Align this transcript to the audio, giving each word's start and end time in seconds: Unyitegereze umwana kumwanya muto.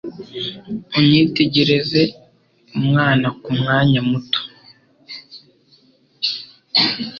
Unyitegereze 0.97 2.01
umwana 2.79 3.27
kumwanya 3.43 3.99
muto. 4.09 4.41